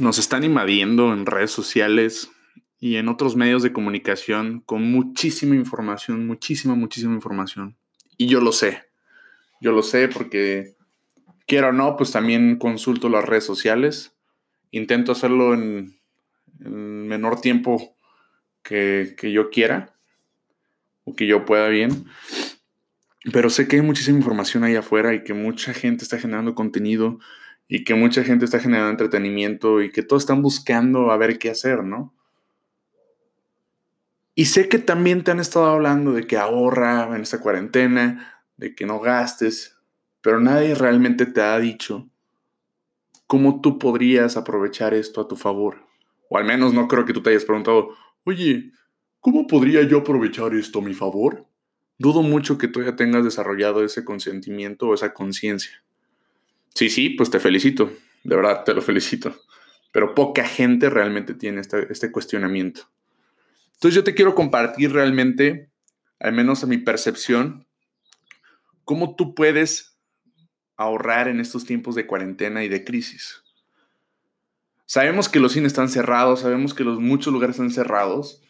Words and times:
Nos 0.00 0.18
están 0.18 0.44
invadiendo 0.44 1.12
en 1.12 1.26
redes 1.26 1.50
sociales 1.50 2.30
y 2.78 2.96
en 2.96 3.08
otros 3.08 3.36
medios 3.36 3.62
de 3.62 3.74
comunicación 3.74 4.60
con 4.64 4.82
muchísima 4.90 5.54
información, 5.54 6.26
muchísima, 6.26 6.74
muchísima 6.74 7.12
información. 7.12 7.76
Y 8.16 8.26
yo 8.26 8.40
lo 8.40 8.52
sé. 8.52 8.84
Yo 9.60 9.72
lo 9.72 9.82
sé 9.82 10.08
porque, 10.08 10.74
quiero 11.46 11.68
o 11.68 11.72
no, 11.72 11.98
pues 11.98 12.12
también 12.12 12.56
consulto 12.56 13.10
las 13.10 13.26
redes 13.26 13.44
sociales. 13.44 14.16
Intento 14.70 15.12
hacerlo 15.12 15.52
en, 15.52 16.00
el 16.60 16.70
menor 16.70 17.42
tiempo 17.42 17.94
que, 18.62 19.14
que 19.18 19.32
yo 19.32 19.50
quiera 19.50 19.94
o 21.04 21.14
que 21.14 21.26
yo 21.26 21.44
pueda 21.44 21.68
bien. 21.68 22.06
Pero 23.34 23.50
sé 23.50 23.68
que 23.68 23.76
hay 23.76 23.82
muchísima 23.82 24.16
información 24.16 24.64
ahí 24.64 24.76
afuera 24.76 25.12
y 25.12 25.24
que 25.24 25.34
mucha 25.34 25.74
gente 25.74 26.04
está 26.04 26.18
generando 26.18 26.54
contenido 26.54 27.18
y 27.72 27.84
que 27.84 27.94
mucha 27.94 28.24
gente 28.24 28.44
está 28.44 28.58
generando 28.58 28.90
entretenimiento 28.90 29.80
y 29.80 29.92
que 29.92 30.02
todos 30.02 30.24
están 30.24 30.42
buscando 30.42 31.12
a 31.12 31.16
ver 31.16 31.38
qué 31.38 31.50
hacer, 31.50 31.84
¿no? 31.84 32.12
Y 34.34 34.46
sé 34.46 34.68
que 34.68 34.80
también 34.80 35.22
te 35.22 35.30
han 35.30 35.38
estado 35.38 35.66
hablando 35.66 36.10
de 36.12 36.26
que 36.26 36.36
ahorra 36.36 37.14
en 37.14 37.22
esta 37.22 37.38
cuarentena, 37.38 38.42
de 38.56 38.74
que 38.74 38.86
no 38.86 38.98
gastes, 38.98 39.78
pero 40.20 40.40
nadie 40.40 40.74
realmente 40.74 41.26
te 41.26 41.42
ha 41.42 41.56
dicho 41.60 42.10
cómo 43.28 43.60
tú 43.60 43.78
podrías 43.78 44.36
aprovechar 44.36 44.92
esto 44.92 45.20
a 45.20 45.28
tu 45.28 45.36
favor. 45.36 45.86
O 46.28 46.38
al 46.38 46.44
menos 46.44 46.74
no 46.74 46.88
creo 46.88 47.04
que 47.04 47.12
tú 47.12 47.22
te 47.22 47.30
hayas 47.30 47.44
preguntado, 47.44 47.90
oye, 48.24 48.72
¿cómo 49.20 49.46
podría 49.46 49.82
yo 49.84 49.98
aprovechar 49.98 50.54
esto 50.54 50.80
a 50.80 50.82
mi 50.82 50.92
favor? 50.92 51.46
Dudo 51.98 52.22
mucho 52.22 52.58
que 52.58 52.66
tú 52.66 52.82
ya 52.82 52.96
tengas 52.96 53.22
desarrollado 53.22 53.84
ese 53.84 54.04
consentimiento 54.04 54.88
o 54.88 54.94
esa 54.94 55.14
conciencia. 55.14 55.84
Sí, 56.74 56.88
sí, 56.88 57.10
pues 57.10 57.30
te 57.30 57.40
felicito, 57.40 57.92
de 58.24 58.36
verdad 58.36 58.64
te 58.64 58.74
lo 58.74 58.82
felicito. 58.82 59.34
Pero 59.92 60.14
poca 60.14 60.44
gente 60.44 60.88
realmente 60.88 61.34
tiene 61.34 61.62
este, 61.62 62.12
cuestionamiento. 62.12 62.88
Entonces 63.74 63.94
yo 63.94 64.04
te 64.04 64.14
quiero 64.14 64.34
compartir 64.34 64.92
realmente, 64.92 65.70
al 66.20 66.32
menos 66.32 66.62
a 66.62 66.66
mi 66.66 66.78
percepción, 66.78 67.66
cómo 68.84 69.16
tú 69.16 69.34
puedes 69.34 69.98
ahorrar 70.76 71.28
en 71.28 71.40
estos 71.40 71.64
tiempos 71.64 71.94
de 71.94 72.06
cuarentena 72.06 72.62
y 72.64 72.68
de 72.68 72.84
crisis. 72.84 73.42
Sabemos 74.86 75.28
que 75.28 75.40
los 75.40 75.52
cines 75.52 75.68
están 75.68 75.88
cerrados, 75.88 76.40
sabemos 76.40 76.74
que 76.74 76.84
los 76.84 76.98
muchos 77.00 77.32
lugares 77.32 77.56
están 77.56 77.70
cerrados 77.70 78.42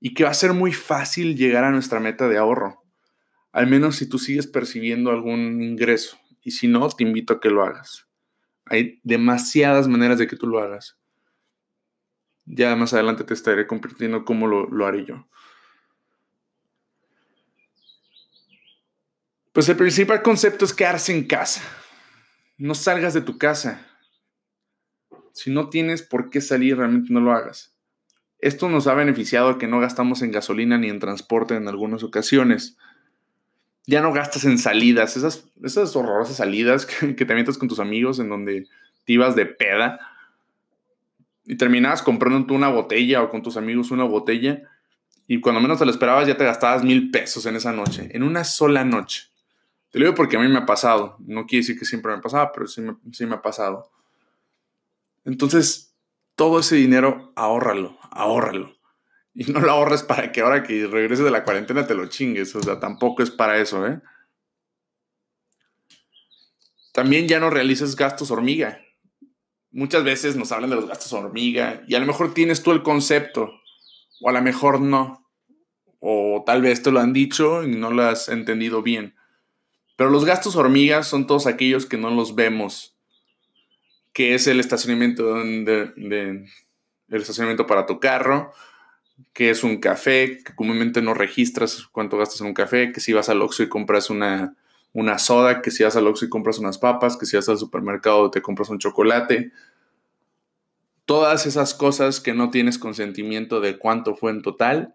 y 0.00 0.14
que 0.14 0.24
va 0.24 0.30
a 0.30 0.34
ser 0.34 0.52
muy 0.52 0.72
fácil 0.72 1.36
llegar 1.36 1.64
a 1.64 1.70
nuestra 1.70 2.00
meta 2.00 2.28
de 2.28 2.38
ahorro. 2.38 2.82
Al 3.52 3.66
menos 3.66 3.96
si 3.96 4.08
tú 4.08 4.18
sigues 4.18 4.46
percibiendo 4.46 5.10
algún 5.10 5.62
ingreso. 5.62 6.21
Y 6.42 6.50
si 6.50 6.68
no, 6.68 6.88
te 6.88 7.04
invito 7.04 7.34
a 7.34 7.40
que 7.40 7.50
lo 7.50 7.62
hagas. 7.62 8.06
Hay 8.66 9.00
demasiadas 9.02 9.88
maneras 9.88 10.18
de 10.18 10.26
que 10.26 10.36
tú 10.36 10.46
lo 10.46 10.58
hagas. 10.58 10.98
Ya 12.44 12.74
más 12.74 12.92
adelante 12.92 13.24
te 13.24 13.34
estaré 13.34 13.66
compartiendo 13.66 14.24
cómo 14.24 14.46
lo, 14.46 14.86
haré 14.86 15.04
yo. 15.04 15.26
Pues 19.52 19.68
el 19.68 19.76
principal 19.76 20.22
concepto 20.22 20.64
es 20.64 20.72
quedarse 20.72 21.14
en 21.14 21.26
casa. 21.26 21.62
No 22.56 22.74
salgas 22.74 23.14
de 23.14 23.20
tu 23.20 23.38
casa. 23.38 23.86
Si 25.32 25.50
no 25.50 25.68
tienes 25.68 26.02
por 26.02 26.30
qué 26.30 26.40
salir, 26.40 26.76
realmente 26.76 27.12
no 27.12 27.20
lo 27.20 27.32
hagas. 27.32 27.76
Esto 28.38 28.68
nos 28.68 28.86
ha 28.86 28.94
beneficiado 28.94 29.56
que 29.58 29.68
no 29.68 29.78
gastamos 29.78 30.22
en 30.22 30.32
gasolina 30.32 30.78
ni 30.78 30.88
en 30.88 30.98
transporte 30.98 31.54
en 31.54 31.68
algunas 31.68 32.02
ocasiones 32.02 32.76
ya 33.86 34.00
no 34.00 34.12
gastas 34.12 34.44
en 34.44 34.58
salidas, 34.58 35.16
esas, 35.16 35.44
esas 35.62 35.94
horrorosas 35.96 36.36
salidas 36.36 36.86
que, 37.16 37.24
te 37.24 37.34
metes 37.34 37.58
con 37.58 37.68
tus 37.68 37.80
amigos 37.80 38.18
en 38.18 38.28
donde 38.28 38.66
te 39.04 39.12
ibas 39.12 39.34
de 39.34 39.46
peda 39.46 39.98
y 41.44 41.56
terminabas 41.56 42.02
comprando 42.02 42.54
una 42.54 42.68
botella 42.68 43.22
o 43.22 43.28
con 43.28 43.42
tus 43.42 43.56
amigos 43.56 43.90
una 43.90 44.04
botella 44.04 44.62
y 45.26 45.40
cuando 45.40 45.60
menos 45.60 45.78
te 45.78 45.84
lo 45.84 45.90
esperabas 45.90 46.26
ya 46.26 46.36
te 46.36 46.44
gastabas 46.44 46.84
mil 46.84 47.10
pesos 47.10 47.46
en 47.46 47.56
esa 47.56 47.72
noche, 47.72 48.08
en 48.12 48.22
una 48.22 48.44
sola 48.44 48.84
noche. 48.84 49.28
Te 49.90 49.98
lo 49.98 50.06
digo 50.06 50.14
porque 50.14 50.36
a 50.36 50.40
mí 50.40 50.48
me 50.48 50.58
ha 50.58 50.66
pasado, 50.66 51.16
no 51.20 51.46
quiere 51.46 51.62
decir 51.62 51.78
que 51.78 51.84
siempre 51.84 52.14
me 52.14 52.22
pasaba, 52.22 52.52
pero 52.52 52.66
sí 52.66 52.80
me, 52.80 52.96
sí 53.12 53.26
me 53.26 53.34
ha 53.34 53.42
pasado. 53.42 53.90
Entonces, 55.24 55.94
todo 56.34 56.60
ese 56.60 56.76
dinero, 56.76 57.32
ahórralo, 57.36 57.98
ahórralo. 58.10 58.74
Y 59.34 59.50
no 59.50 59.60
lo 59.60 59.70
ahorres 59.70 60.02
para 60.02 60.30
que 60.30 60.42
ahora 60.42 60.62
que 60.62 60.86
regreses 60.86 61.24
de 61.24 61.30
la 61.30 61.44
cuarentena 61.44 61.86
te 61.86 61.94
lo 61.94 62.06
chingues. 62.06 62.54
O 62.54 62.62
sea, 62.62 62.78
tampoco 62.78 63.22
es 63.22 63.30
para 63.30 63.58
eso, 63.58 63.86
¿eh? 63.86 64.00
También 66.92 67.26
ya 67.26 67.40
no 67.40 67.48
realices 67.48 67.96
gastos 67.96 68.30
hormiga. 68.30 68.80
Muchas 69.70 70.04
veces 70.04 70.36
nos 70.36 70.52
hablan 70.52 70.68
de 70.68 70.76
los 70.76 70.86
gastos 70.86 71.12
hormiga 71.14 71.82
y 71.88 71.94
a 71.94 71.98
lo 71.98 72.04
mejor 72.04 72.34
tienes 72.34 72.62
tú 72.62 72.72
el 72.72 72.82
concepto 72.82 73.50
o 74.20 74.28
a 74.28 74.32
lo 74.32 74.42
mejor 74.42 74.80
no. 74.80 75.26
O 76.00 76.42
tal 76.44 76.60
vez 76.60 76.82
te 76.82 76.90
lo 76.90 77.00
han 77.00 77.12
dicho 77.12 77.64
y 77.64 77.76
no 77.76 77.90
lo 77.90 78.02
has 78.02 78.28
entendido 78.28 78.82
bien. 78.82 79.14
Pero 79.96 80.10
los 80.10 80.24
gastos 80.24 80.56
hormigas 80.56 81.06
son 81.06 81.26
todos 81.26 81.46
aquellos 81.46 81.86
que 81.86 81.96
no 81.96 82.10
los 82.10 82.34
vemos. 82.34 82.96
Que 84.12 84.34
es 84.34 84.46
el 84.46 84.60
estacionamiento 84.60 85.34
de, 85.34 85.92
el 85.96 87.20
estacionamiento 87.20 87.66
para 87.66 87.86
tu 87.86 88.00
carro, 88.00 88.52
que 89.32 89.50
es 89.50 89.64
un 89.64 89.78
café, 89.78 90.42
que 90.44 90.54
comúnmente 90.54 91.02
no 91.02 91.14
registras 91.14 91.86
cuánto 91.92 92.18
gastas 92.18 92.40
en 92.40 92.48
un 92.48 92.54
café, 92.54 92.92
que 92.92 93.00
si 93.00 93.12
vas 93.12 93.28
al 93.28 93.42
Oxxo 93.42 93.62
y 93.62 93.68
compras 93.68 94.10
una, 94.10 94.56
una 94.92 95.18
soda, 95.18 95.62
que 95.62 95.70
si 95.70 95.84
vas 95.84 95.96
al 95.96 96.06
Oxxo 96.06 96.26
y 96.26 96.28
compras 96.28 96.58
unas 96.58 96.78
papas, 96.78 97.16
que 97.16 97.26
si 97.26 97.36
vas 97.36 97.48
al 97.48 97.58
supermercado 97.58 98.30
te 98.30 98.42
compras 98.42 98.68
un 98.68 98.78
chocolate. 98.78 99.52
Todas 101.04 101.46
esas 101.46 101.74
cosas 101.74 102.20
que 102.20 102.34
no 102.34 102.50
tienes 102.50 102.78
consentimiento 102.78 103.60
de 103.60 103.78
cuánto 103.78 104.14
fue 104.14 104.30
en 104.30 104.42
total 104.42 104.94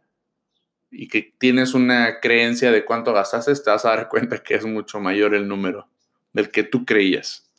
y 0.89 1.07
que 1.07 1.33
tienes 1.37 1.73
una 1.73 2.19
creencia 2.19 2.71
de 2.71 2.85
cuánto 2.85 3.13
gastaste, 3.13 3.53
te 3.53 3.69
vas 3.69 3.85
a 3.85 3.89
dar 3.89 4.07
cuenta 4.07 4.41
que 4.41 4.55
es 4.55 4.65
mucho 4.65 4.99
mayor 4.99 5.35
el 5.35 5.47
número 5.47 5.89
del 6.33 6.49
que 6.49 6.63
tú 6.63 6.85
creías. 6.85 7.51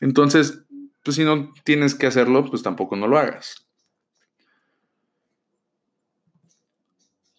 Entonces, 0.00 0.62
pues 1.04 1.16
si 1.16 1.24
no 1.24 1.52
tienes 1.64 1.94
que 1.94 2.06
hacerlo, 2.06 2.44
pues 2.48 2.62
tampoco 2.62 2.96
no 2.96 3.08
lo 3.08 3.18
hagas. 3.18 3.67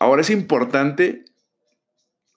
Ahora 0.01 0.21
es 0.21 0.29
importante 0.29 1.25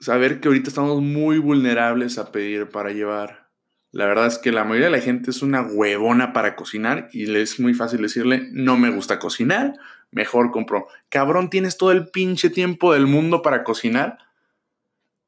saber 0.00 0.40
que 0.40 0.48
ahorita 0.48 0.68
estamos 0.68 1.00
muy 1.00 1.38
vulnerables 1.38 2.18
a 2.18 2.32
pedir 2.32 2.68
para 2.68 2.90
llevar. 2.90 3.50
La 3.92 4.06
verdad 4.06 4.26
es 4.26 4.38
que 4.38 4.50
la 4.50 4.64
mayoría 4.64 4.86
de 4.86 4.96
la 4.96 5.00
gente 5.00 5.30
es 5.30 5.42
una 5.42 5.62
huevona 5.62 6.32
para 6.32 6.56
cocinar 6.56 7.08
y 7.12 7.26
le 7.26 7.40
es 7.40 7.60
muy 7.60 7.72
fácil 7.72 8.02
decirle, 8.02 8.48
no 8.50 8.76
me 8.76 8.90
gusta 8.90 9.20
cocinar, 9.20 9.74
mejor 10.10 10.50
compro. 10.50 10.88
Cabrón, 11.08 11.50
tienes 11.50 11.76
todo 11.76 11.92
el 11.92 12.08
pinche 12.08 12.50
tiempo 12.50 12.92
del 12.92 13.06
mundo 13.06 13.42
para 13.42 13.62
cocinar. 13.62 14.18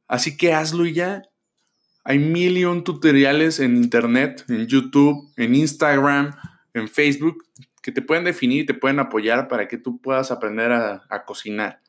Así 0.08 0.36
que 0.36 0.52
hazlo 0.52 0.86
y 0.86 0.92
ya. 0.92 1.22
Hay 2.02 2.18
mil 2.18 2.58
y 2.58 2.64
un 2.64 2.82
tutoriales 2.82 3.60
en 3.60 3.76
internet, 3.76 4.44
en 4.48 4.66
YouTube, 4.66 5.32
en 5.36 5.54
Instagram, 5.54 6.34
en 6.72 6.88
Facebook, 6.88 7.44
que 7.80 7.92
te 7.92 8.02
pueden 8.02 8.24
definir 8.24 8.62
y 8.62 8.66
te 8.66 8.74
pueden 8.74 8.98
apoyar 8.98 9.46
para 9.46 9.68
que 9.68 9.78
tú 9.78 10.00
puedas 10.00 10.32
aprender 10.32 10.72
a, 10.72 11.04
a 11.08 11.24
cocinar 11.24 11.83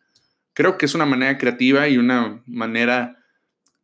creo 0.55 0.77
que 0.77 0.87
es 0.87 0.95
una 0.95 1.05
manera 1.05 1.37
creativa 1.37 1.87
y 1.87 1.97
una 1.97 2.41
manera 2.47 3.23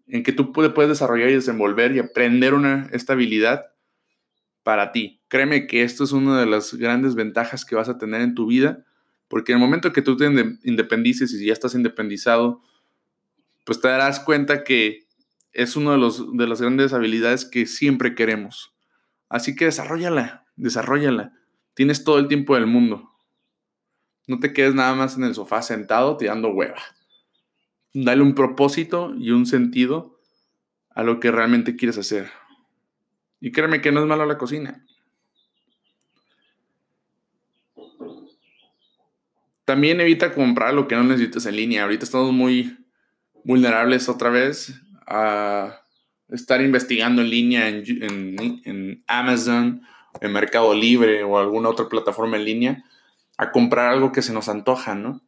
en 0.08 0.24
que 0.24 0.32
tú 0.32 0.52
puedes 0.52 0.90
desarrollar 0.90 1.30
y 1.30 1.36
desenvolver 1.36 1.96
y 1.96 2.00
aprender 2.00 2.56
una, 2.56 2.90
esta 2.92 3.14
habilidad 3.14 3.66
para 4.64 4.92
ti. 4.92 5.22
Créeme 5.28 5.68
que 5.68 5.84
esto 5.84 6.04
es 6.04 6.12
una 6.12 6.40
de 6.40 6.46
las 6.46 6.74
grandes 6.74 7.14
ventajas 7.14 7.66
que 7.66 7.76
vas 7.76 7.90
a 7.90 7.98
tener 7.98 8.22
en 8.22 8.36
tu 8.36 8.48
vida, 8.48 8.86
porque 9.28 9.52
en 9.52 9.58
el 9.58 9.62
momento 9.62 9.94
que 9.94 10.02
tú 10.02 10.18
te 10.18 10.26
independices 10.64 11.34
y 11.34 11.46
ya 11.46 11.54
estás 11.54 11.76
independizado, 11.76 12.62
pues 13.66 13.80
te 13.80 13.88
darás 13.88 14.20
cuenta 14.20 14.64
que 14.64 15.08
es 15.54 15.76
una 15.76 15.92
de, 15.92 15.98
los, 15.98 16.36
de 16.38 16.48
las 16.48 16.62
grandes 16.62 16.94
habilidades 16.94 17.46
que 17.46 17.66
siempre 17.66 18.16
queremos. 18.16 18.74
Así 19.30 19.56
que 19.56 19.66
desarrollala, 19.66 20.46
desarrollala. 20.56 21.34
Tienes 21.74 22.04
todo 22.04 22.20
el 22.20 22.28
tiempo 22.28 22.56
del 22.56 22.68
mundo. 22.68 23.11
No 24.32 24.40
te 24.40 24.54
quedes 24.54 24.74
nada 24.74 24.96
más 24.96 25.18
en 25.18 25.26
el 25.26 25.36
sofá 25.36 25.62
sentado 25.62 26.16
tirando 26.16 26.54
hueva. 26.54 26.82
Dale 27.94 28.22
un 28.22 28.34
propósito 28.34 29.14
y 29.20 29.32
un 29.32 29.46
sentido 29.46 30.22
a 30.90 31.04
lo 31.04 31.20
que 31.20 31.32
realmente 31.32 31.76
quieres 31.76 31.98
hacer. 31.98 32.32
Y 33.42 33.52
créeme 33.52 33.82
que 33.82 33.92
no 33.92 34.00
es 34.00 34.08
malo 34.08 34.26
la 34.26 34.38
cocina. 34.38 34.86
También 39.66 40.00
evita 40.00 40.32
comprar 40.32 40.74
lo 40.74 40.88
que 40.88 40.96
no 40.96 41.04
necesites 41.04 41.46
en 41.46 41.58
línea. 41.58 41.84
Ahorita 41.84 42.06
estamos 42.06 42.32
muy 42.32 42.78
vulnerables 43.44 44.08
otra 44.08 44.30
vez 44.30 44.82
a 45.08 45.82
estar 46.30 46.62
investigando 46.62 47.22
en 47.22 47.30
línea 47.30 47.68
en, 47.68 48.62
en 48.64 49.04
Amazon, 49.08 49.82
en 50.22 50.32
Mercado 50.32 50.74
Libre 50.74 51.22
o 51.26 51.38
alguna 51.38 51.68
otra 51.68 51.90
plataforma 51.90 52.38
en 52.38 52.46
línea 52.46 52.86
a 53.38 53.52
comprar 53.52 53.92
algo 53.92 54.12
que 54.12 54.22
se 54.22 54.34
nos 54.34 54.50
antoja, 54.50 54.96
¿no? 54.96 55.22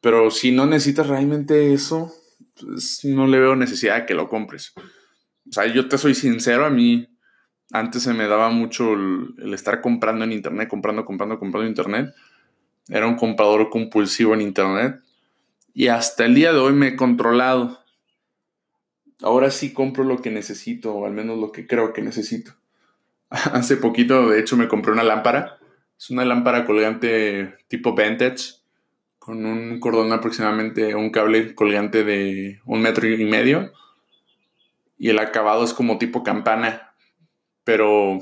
Pero 0.00 0.30
si 0.30 0.52
no 0.52 0.66
necesitas 0.66 1.06
realmente 1.06 1.72
eso, 1.72 2.12
pues 2.60 3.00
no 3.04 3.26
le 3.26 3.38
veo 3.38 3.56
necesidad 3.56 3.96
de 3.96 4.06
que 4.06 4.14
lo 4.14 4.28
compres. 4.28 4.72
O 4.76 5.52
sea, 5.52 5.66
yo 5.66 5.88
te 5.88 5.98
soy 5.98 6.14
sincero, 6.14 6.66
a 6.66 6.70
mí 6.70 7.08
Antes 7.72 8.04
se 8.04 8.14
me 8.14 8.28
daba 8.28 8.50
mucho 8.50 8.92
el, 8.94 9.52
estar 9.52 9.80
comprando 9.80 10.24
en 10.24 10.32
internet, 10.32 10.68
comprando, 10.68 11.04
comprando, 11.04 11.38
comprando 11.38 11.64
en 11.64 11.70
internet. 11.70 12.14
Era 12.88 13.08
un 13.08 13.16
comprador 13.16 13.68
compulsivo 13.70 14.34
en 14.34 14.40
internet. 14.40 15.00
Y 15.74 15.88
hasta 15.88 16.24
el 16.24 16.34
día 16.34 16.52
de 16.52 16.60
hoy 16.60 16.72
me 16.72 16.88
he 16.88 16.96
controlado. 16.96 17.80
Ahora 19.20 19.50
sí 19.50 19.72
compro 19.72 20.04
lo 20.04 20.22
que 20.22 20.30
necesito, 20.30 20.94
o 20.94 21.06
al 21.06 21.12
menos 21.12 21.38
lo 21.38 21.50
que 21.50 21.66
creo 21.66 21.92
que 21.92 22.02
necesito. 22.02 22.52
Hace 23.30 23.76
poquito, 23.76 24.28
de 24.28 24.38
hecho, 24.38 24.56
me 24.56 24.68
compré 24.68 24.92
una 24.92 25.02
lámpara. 25.02 25.58
Es 25.98 26.10
una 26.10 26.24
lámpara 26.24 26.64
colgante 26.64 27.56
tipo 27.68 27.94
vintage, 27.94 28.54
con 29.18 29.44
un 29.44 29.80
cordón 29.80 30.12
aproximadamente, 30.12 30.94
un 30.94 31.10
cable 31.10 31.54
colgante 31.54 32.04
de 32.04 32.60
un 32.64 32.82
metro 32.82 33.08
y 33.08 33.24
medio. 33.24 33.72
Y 34.98 35.10
el 35.10 35.18
acabado 35.18 35.64
es 35.64 35.74
como 35.74 35.98
tipo 35.98 36.22
campana, 36.22 36.94
pero 37.64 38.18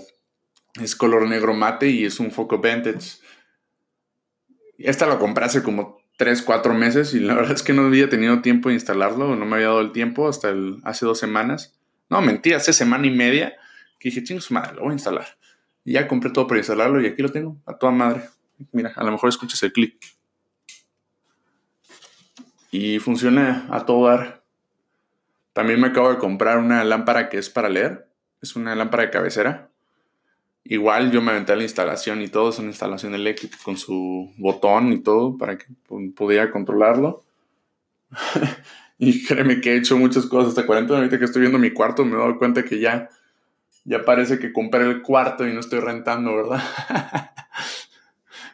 es 0.81 0.97
color 0.97 1.29
negro 1.29 1.55
mate 1.55 1.89
y 1.89 2.05
es 2.05 2.21
un 2.21 2.31
foco 2.31 2.59
vintage. 2.59 3.19
Esta 4.79 5.07
lo 5.07 5.19
compré 5.19 5.45
hace 5.45 5.63
como 5.63 5.99
3, 6.17 6.43
4 6.43 6.75
meses 6.75 7.15
y 7.15 7.21
la 7.21 7.35
verdad 7.37 7.53
es 7.53 7.63
que 7.63 7.73
no 7.73 7.87
había 7.87 8.09
tenido 8.09 8.41
tiempo 8.41 8.69
de 8.69 8.77
instalarlo, 8.77 9.37
no 9.37 9.47
me 9.47 9.57
había 9.57 9.69
dado 9.69 9.81
el 9.81 9.93
tiempo 9.93 10.29
hasta 10.29 10.51
el, 10.51 10.79
hace 10.85 11.07
dos 11.07 11.19
semanas. 11.19 11.79
No, 12.09 12.21
mentira, 12.23 12.57
hace 12.57 12.73
semana 12.73 13.07
y 13.07 13.11
media 13.11 13.55
que 13.99 14.09
dije, 14.09 14.23
chingos 14.23 14.51
madre, 14.51 14.75
lo 14.75 14.83
voy 14.83 14.91
a 14.91 14.95
instalar. 14.95 15.27
Y 15.85 15.93
ya 15.93 16.09
compré 16.09 16.31
todo 16.31 16.47
para 16.47 16.59
instalarlo 16.59 17.01
y 17.01 17.07
aquí 17.07 17.23
lo 17.23 17.31
tengo, 17.31 17.57
a 17.67 17.77
toda 17.77 17.93
madre. 17.93 18.23
Mira, 18.73 18.93
a 18.97 19.05
lo 19.05 19.13
mejor 19.13 19.29
escuchas 19.29 19.63
el 19.63 19.73
clic. 19.73 19.97
Y 22.71 22.99
funciona 22.99 23.67
a 23.71 23.85
todo 23.87 24.09
dar. 24.09 24.43
También 25.53 25.81
me 25.81 25.89
acabo 25.89 26.11
de 26.11 26.19
comprar 26.19 26.59
una 26.59 26.83
lámpara 26.83 27.29
que 27.29 27.39
es 27.39 27.49
para 27.49 27.69
leer. 27.69 28.09
Es 28.43 28.57
una 28.57 28.75
lámpara 28.75 29.05
de 29.05 29.11
cabecera. 29.11 29.71
Igual 30.65 31.13
yo 31.13 31.23
me 31.23 31.31
aventé 31.31 31.55
la 31.55 31.63
instalación 31.63 32.23
y 32.23 32.29
todo. 32.29 32.51
Es 32.51 32.59
una 32.59 32.69
instalación 32.69 33.15
eléctrica 33.15 33.57
con 33.63 33.77
su 33.77 34.33
botón 34.39 34.93
y 34.93 35.03
todo 35.03 35.39
para 35.39 35.57
que 35.57 35.67
pudiera 36.17 36.51
controlarlo. 36.51 37.23
y 38.99 39.25
créeme 39.25 39.61
que 39.61 39.75
he 39.75 39.77
hecho 39.77 39.97
muchas 39.97 40.27
cosas. 40.27 40.51
Hasta 40.51 40.67
40 40.67 40.97
ahorita 40.97 41.19
que 41.19 41.27
estoy 41.27 41.43
viendo 41.43 41.59
mi 41.59 41.71
cuarto 41.71 42.05
me 42.05 42.17
doy 42.17 42.37
cuenta 42.39 42.65
que 42.65 42.81
ya, 42.81 43.09
ya 43.85 44.05
parece 44.05 44.39
que 44.39 44.53
compré 44.53 44.83
el 44.83 45.03
cuarto 45.03 45.47
y 45.47 45.53
no 45.53 45.61
estoy 45.61 45.81
rentando, 45.81 46.35
¿verdad? 46.35 46.63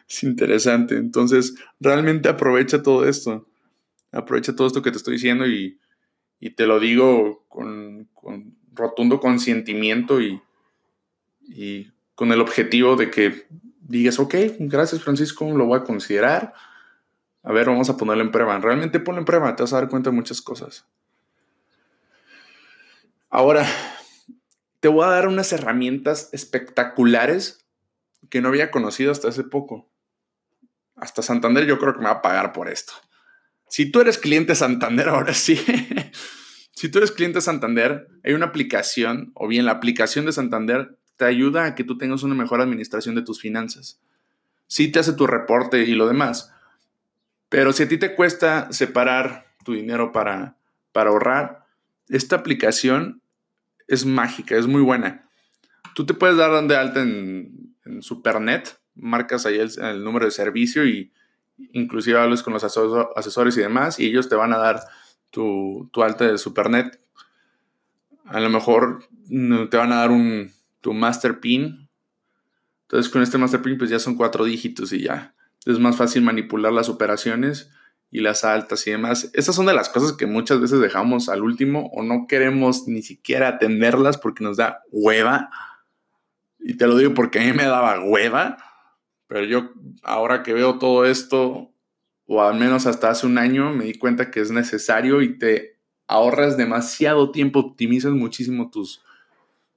es 0.09 0.23
interesante. 0.23 0.95
Entonces, 0.97 1.55
realmente 1.79 2.29
aprovecha 2.29 2.83
todo 2.83 3.07
esto. 3.07 3.47
Aprovecha 4.11 4.55
todo 4.55 4.67
esto 4.67 4.81
que 4.81 4.91
te 4.91 4.97
estoy 4.97 5.13
diciendo 5.13 5.47
y 5.47 5.79
y 6.41 6.49
te 6.49 6.65
lo 6.65 6.79
digo 6.79 7.45
con, 7.47 8.09
rotundo 8.73 9.19
consentimiento 9.19 10.19
y, 10.19 10.41
y 11.43 11.91
con 12.15 12.31
el 12.31 12.41
objetivo 12.41 12.95
de 12.95 13.11
que 13.11 13.45
digas, 13.79 14.19
ok, 14.19 14.35
gracias 14.59 15.03
Francisco, 15.03 15.49
lo 15.55 15.67
voy 15.67 15.79
a 15.79 15.83
considerar. 15.83 16.53
A 17.43 17.51
ver, 17.53 17.67
vamos 17.67 17.89
a 17.91 17.97
ponerlo 17.97 18.23
en 18.23 18.31
prueba. 18.31 18.57
Realmente 18.59 18.99
ponlo 18.99 19.19
en 19.19 19.25
prueba, 19.25 19.55
te 19.55 19.63
vas 19.63 19.71
a 19.73 19.77
dar 19.77 19.89
cuenta 19.89 20.09
de 20.09 20.15
muchas 20.15 20.41
cosas. 20.41 20.85
Ahora, 23.29 23.65
te 24.81 24.87
voy 24.87 25.05
a 25.05 25.09
dar 25.09 25.27
unas 25.27 25.53
herramientas 25.53 26.29
espectaculares 26.33 27.65
que 28.29 28.41
no 28.41 28.49
había 28.49 28.71
conocido 28.71 29.11
hasta 29.11 29.29
hace 29.29 29.43
poco. 29.43 29.89
Hasta 30.95 31.21
Santander 31.21 31.65
yo 31.65 31.79
creo 31.79 31.93
que 31.93 31.99
me 31.99 32.05
va 32.05 32.13
a 32.13 32.21
pagar 32.21 32.51
por 32.51 32.67
esto. 32.67 32.93
Si 33.69 33.91
tú 33.91 34.01
eres 34.01 34.17
cliente 34.17 34.55
Santander, 34.55 35.07
ahora 35.09 35.35
sí. 35.35 35.63
si 36.71 36.89
tú 36.89 36.97
eres 36.97 37.11
cliente 37.11 37.41
Santander, 37.41 38.07
hay 38.23 38.33
una 38.33 38.47
aplicación, 38.47 39.31
o 39.35 39.47
bien 39.47 39.65
la 39.65 39.71
aplicación 39.71 40.25
de 40.25 40.33
Santander 40.33 40.97
te 41.15 41.25
ayuda 41.25 41.65
a 41.65 41.75
que 41.75 41.83
tú 41.83 41.99
tengas 41.99 42.23
una 42.23 42.33
mejor 42.33 42.59
administración 42.59 43.13
de 43.13 43.21
tus 43.21 43.39
finanzas. 43.39 44.01
Sí 44.65 44.91
te 44.91 44.99
hace 44.99 45.13
tu 45.13 45.27
reporte 45.27 45.83
y 45.83 45.93
lo 45.93 46.07
demás. 46.07 46.51
Pero 47.49 47.71
si 47.71 47.83
a 47.83 47.87
ti 47.87 47.99
te 47.99 48.15
cuesta 48.15 48.71
separar 48.71 49.53
tu 49.63 49.73
dinero 49.73 50.11
para, 50.11 50.57
para 50.91 51.11
ahorrar, 51.11 51.65
esta 52.09 52.37
aplicación 52.37 53.21
es 53.91 54.05
mágica, 54.05 54.55
es 54.55 54.67
muy 54.67 54.81
buena. 54.81 55.29
Tú 55.93 56.05
te 56.05 56.13
puedes 56.13 56.37
dar 56.37 56.65
de 56.65 56.75
alta 56.75 57.01
en, 57.01 57.75
Supernet, 57.99 58.79
marcas 58.95 59.45
ahí 59.45 59.59
el 59.59 60.03
número 60.03 60.25
de 60.25 60.31
servicio 60.31 60.85
y 60.85 61.11
inclusive 61.73 62.17
hables 62.17 62.41
con 62.41 62.53
los 62.53 62.63
asesores 62.63 63.57
y 63.57 63.59
demás, 63.59 63.99
y 63.99 64.05
ellos 64.05 64.29
te 64.29 64.35
van 64.35 64.53
a 64.53 64.57
dar 64.57 64.81
tu, 65.29 65.89
alta 65.95 66.25
de 66.25 66.37
Supernet. 66.37 67.01
A 68.25 68.39
lo 68.39 68.49
mejor 68.49 69.09
te 69.27 69.77
van 69.77 69.91
a 69.91 69.97
dar 69.97 70.11
un, 70.11 70.51
tu 70.79 70.93
Master 70.93 71.41
PIN. 71.41 71.89
Entonces 72.83 73.11
con 73.11 73.21
este 73.21 73.37
Master 73.37 73.61
PIN 73.61 73.77
pues 73.77 73.89
ya 73.89 73.99
son 73.99 74.15
cuatro 74.15 74.45
dígitos 74.45 74.93
y 74.93 75.01
ya. 75.01 75.35
Es 75.65 75.79
más 75.79 75.97
fácil 75.97 76.23
manipular 76.23 76.71
las 76.71 76.87
operaciones 76.87 77.69
y 78.11 78.19
las 78.19 78.43
altas 78.43 78.85
y 78.85 78.91
demás. 78.91 79.31
Estas 79.33 79.55
son 79.55 79.65
de 79.65 79.73
las 79.73 79.89
cosas 79.89 80.13
que 80.13 80.25
muchas 80.25 80.59
veces 80.59 80.79
dejamos 80.79 81.29
al 81.29 81.41
último 81.41 81.89
o 81.93 82.03
no 82.03 82.27
queremos 82.27 82.87
ni 82.87 83.01
siquiera 83.01 83.47
atenderlas 83.47 84.17
porque 84.17 84.43
nos 84.43 84.57
da 84.57 84.83
hueva. 84.91 85.49
Y 86.59 86.75
te 86.75 86.85
lo 86.85 86.97
digo 86.97 87.13
porque 87.13 87.39
a 87.39 87.43
mí 87.43 87.53
me 87.53 87.63
daba 87.63 87.99
hueva 88.03 88.57
pero 89.31 89.45
yo 89.45 89.71
ahora 90.03 90.43
que 90.43 90.51
veo 90.51 90.77
todo 90.77 91.05
esto, 91.05 91.73
o 92.25 92.43
al 92.43 92.59
menos 92.59 92.85
hasta 92.85 93.09
hace 93.09 93.25
un 93.25 93.37
año, 93.37 93.71
me 93.71 93.85
di 93.85 93.93
cuenta 93.93 94.29
que 94.29 94.41
es 94.41 94.51
necesario 94.51 95.21
y 95.21 95.37
te 95.37 95.77
ahorras 96.05 96.57
demasiado 96.57 97.31
tiempo, 97.31 97.59
optimizas 97.59 98.11
muchísimo 98.11 98.69
tus, 98.69 99.01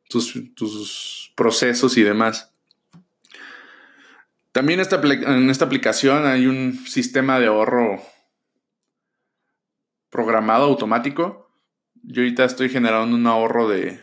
tus, 0.08 1.32
procesos 1.36 1.96
y 1.96 2.02
demás. 2.02 2.52
También 4.50 4.80
en 4.80 5.50
esta 5.50 5.64
aplicación 5.66 6.26
hay 6.26 6.48
un 6.48 6.84
sistema 6.88 7.38
de 7.38 7.46
ahorro 7.46 8.02
programado 10.14 10.66
automático. 10.66 11.50
Yo 12.04 12.22
ahorita 12.22 12.44
estoy 12.44 12.68
generando 12.68 13.16
un 13.16 13.26
ahorro 13.26 13.68
de, 13.68 14.00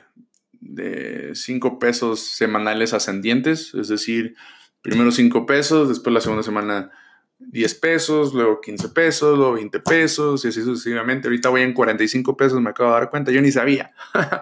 de 0.60 1.32
5 1.34 1.80
pesos 1.80 2.20
semanales 2.20 2.94
ascendientes, 2.94 3.74
es 3.74 3.88
decir, 3.88 4.36
primero 4.82 5.12
5 5.12 5.46
pesos, 5.46 5.88
después 5.88 6.14
la 6.14 6.20
segunda 6.20 6.44
semana 6.44 6.92
10 7.40 7.76
pesos, 7.76 8.34
luego 8.34 8.60
15 8.60 8.90
pesos, 8.90 9.38
luego 9.38 9.54
20 9.54 9.80
pesos 9.80 10.44
y 10.44 10.50
así 10.50 10.62
sucesivamente. 10.62 11.30
Ahorita 11.30 11.48
voy 11.48 11.62
en 11.62 11.72
45 11.72 12.36
pesos, 12.36 12.60
me 12.60 12.72
acabo 12.72 12.90
de 12.90 13.00
dar 13.00 13.10
cuenta, 13.10 13.32
yo 13.32 13.42
ni 13.42 13.54
sabía. 13.54 13.94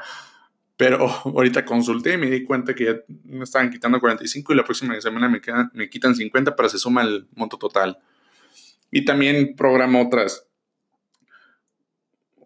Pero 0.75 1.07
ahorita 1.07 1.65
consulté 1.65 2.13
y 2.13 2.17
me 2.17 2.31
di 2.31 2.45
cuenta 2.45 2.73
que 2.73 2.85
ya 2.85 2.95
me 3.25 3.43
estaban 3.43 3.69
quitando 3.69 3.99
45 3.99 4.53
y 4.53 4.55
la 4.55 4.63
próxima 4.63 4.99
semana 4.99 5.29
me, 5.29 5.39
me 5.73 5.87
quitan 5.87 6.15
50 6.15 6.55
para 6.55 6.67
se 6.67 6.79
suma 6.79 7.03
el 7.03 7.27
monto 7.35 7.57
total. 7.57 7.99
Y 8.89 9.05
también 9.05 9.55
programo 9.55 10.01
otras 10.01 10.48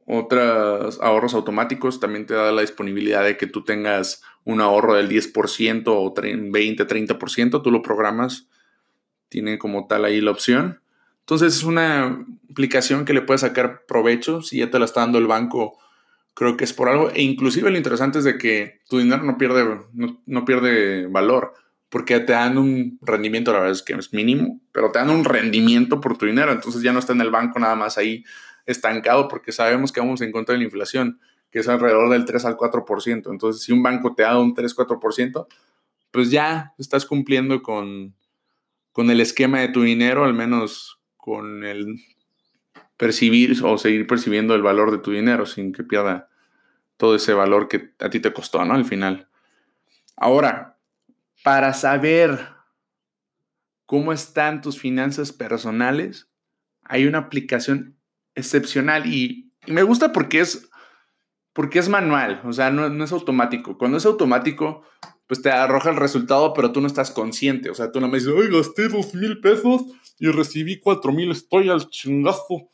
otros 0.05 0.99
ahorros 1.01 1.33
automáticos 1.33 1.99
también 1.99 2.25
te 2.25 2.33
da 2.33 2.51
la 2.51 2.61
disponibilidad 2.61 3.23
de 3.23 3.37
que 3.37 3.47
tú 3.47 3.63
tengas 3.63 4.21
un 4.43 4.61
ahorro 4.61 4.95
del 4.95 5.09
10% 5.09 5.83
o 5.87 6.13
20, 6.13 6.87
30%, 6.87 7.61
tú 7.61 7.71
lo 7.71 7.81
programas, 7.81 8.47
tiene 9.29 9.57
como 9.57 9.87
tal 9.87 10.05
ahí 10.05 10.21
la 10.21 10.31
opción. 10.31 10.81
Entonces 11.21 11.55
es 11.55 11.63
una 11.63 12.25
aplicación 12.51 13.05
que 13.05 13.13
le 13.13 13.21
puedes 13.21 13.41
sacar 13.41 13.85
provecho, 13.87 14.41
si 14.41 14.57
ya 14.57 14.69
te 14.69 14.77
la 14.77 14.85
está 14.85 15.01
dando 15.01 15.17
el 15.17 15.27
banco, 15.27 15.79
creo 16.33 16.57
que 16.57 16.65
es 16.65 16.73
por 16.73 16.89
algo. 16.89 17.09
E 17.11 17.21
inclusive 17.21 17.71
lo 17.71 17.77
interesante 17.77 18.19
es 18.19 18.25
de 18.25 18.37
que 18.37 18.81
tu 18.89 18.99
dinero 18.99 19.23
no 19.23 19.37
pierde, 19.37 19.79
no, 19.93 20.45
pierde 20.45 21.07
valor, 21.07 21.53
porque 21.89 22.19
te 22.19 22.33
dan 22.33 22.57
un 22.57 22.99
rendimiento, 23.01 23.53
la 23.53 23.59
verdad 23.59 23.73
es 23.73 23.83
que 23.83 23.93
es 23.93 24.13
mínimo, 24.13 24.59
pero 24.73 24.91
te 24.91 24.99
dan 24.99 25.11
un 25.11 25.23
rendimiento 25.23 26.01
por 26.01 26.17
tu 26.17 26.25
dinero, 26.25 26.51
entonces 26.51 26.81
ya 26.81 26.91
no 26.91 26.99
está 26.99 27.13
en 27.13 27.21
el 27.21 27.31
banco 27.31 27.59
nada 27.59 27.75
más 27.75 27.97
ahí 27.97 28.25
estancado 28.65 29.27
porque 29.27 29.51
sabemos 29.51 29.91
que 29.91 29.99
vamos 29.99 30.21
en 30.21 30.31
contra 30.31 30.53
de 30.53 30.59
la 30.59 30.65
inflación, 30.65 31.19
que 31.51 31.59
es 31.59 31.67
alrededor 31.67 32.09
del 32.09 32.25
3 32.25 32.45
al 32.45 32.57
4%. 32.57 33.31
Entonces, 33.31 33.63
si 33.63 33.71
un 33.71 33.83
banco 33.83 34.15
te 34.15 34.23
da 34.23 34.39
un 34.39 34.55
3-4%, 34.55 35.47
pues 36.11 36.31
ya 36.31 36.73
estás 36.77 37.05
cumpliendo 37.05 37.61
con, 37.61 38.15
con 38.91 39.09
el 39.09 39.21
esquema 39.21 39.59
de 39.59 39.69
tu 39.69 39.81
dinero, 39.81 40.23
al 40.23 40.33
menos 40.33 40.99
con 41.17 41.63
el 41.63 41.99
percibir 42.97 43.63
o 43.63 43.77
seguir 43.77 44.07
percibiendo 44.07 44.55
el 44.55 44.61
valor 44.61 44.91
de 44.91 44.99
tu 44.99 45.11
dinero 45.11 45.45
sin 45.45 45.73
que 45.73 45.83
pierda 45.83 46.29
todo 46.97 47.15
ese 47.15 47.33
valor 47.33 47.67
que 47.67 47.93
a 47.99 48.09
ti 48.09 48.19
te 48.19 48.31
costó, 48.31 48.63
¿no? 48.63 48.75
Al 48.75 48.85
final. 48.85 49.27
Ahora, 50.15 50.77
para 51.43 51.73
saber 51.73 52.47
cómo 53.85 54.13
están 54.13 54.61
tus 54.61 54.79
finanzas 54.79 55.31
personales, 55.31 56.29
hay 56.83 57.05
una 57.05 57.17
aplicación 57.19 57.97
excepcional 58.35 59.05
y, 59.05 59.51
me 59.65 59.83
gusta 59.83 60.11
porque 60.11 60.41
es, 60.41 60.69
porque 61.53 61.79
es 61.79 61.87
manual, 61.87 62.41
o 62.43 62.51
sea, 62.51 62.69
no, 62.69 63.03
es 63.03 63.11
automático. 63.13 63.77
Cuando 63.77 63.97
es 63.97 64.05
automático, 64.05 64.83
pues 65.25 65.41
te 65.41 65.51
arroja 65.51 65.89
el 65.89 65.95
resultado, 65.95 66.53
pero 66.53 66.73
tú 66.73 66.81
no 66.81 66.87
estás 66.87 67.11
consciente, 67.11 67.69
o 67.69 67.73
sea, 67.73 67.91
tú 67.91 68.01
no 68.01 68.09
me 68.09 68.17
dices, 68.17 68.33
ay, 68.37 68.49
gasté 68.51 68.89
dos 68.89 69.13
mil 69.15 69.39
pesos 69.39 69.83
y 70.19 70.27
recibí 70.27 70.81
cuatro 70.81 71.13
mil, 71.13 71.31
estoy 71.31 71.69
al 71.69 71.89
chingazo. 71.89 72.69